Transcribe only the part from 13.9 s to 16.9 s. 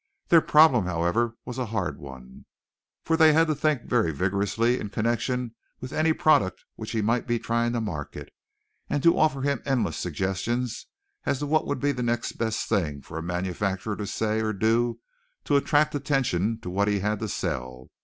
to say or do to attract attention to what